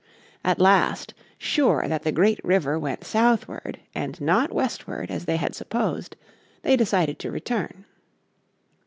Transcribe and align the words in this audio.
At 0.43 0.57
last, 0.57 1.13
sure 1.37 1.83
that 1.87 2.01
the 2.01 2.11
great 2.11 2.43
river 2.43 2.79
went 2.79 3.03
southward 3.03 3.79
and 3.93 4.19
not 4.19 4.51
westward 4.51 5.11
as 5.11 5.25
they 5.25 5.37
had 5.37 5.53
supposed, 5.53 6.15
they 6.63 6.75
decided 6.75 7.19
to 7.19 7.29
return. 7.29 7.85